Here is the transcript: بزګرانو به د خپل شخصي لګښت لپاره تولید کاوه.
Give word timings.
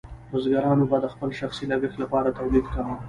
بزګرانو 0.31 0.85
به 0.89 0.97
د 1.01 1.05
خپل 1.13 1.29
شخصي 1.39 1.65
لګښت 1.71 1.97
لپاره 2.03 2.35
تولید 2.39 2.65
کاوه. 2.73 2.95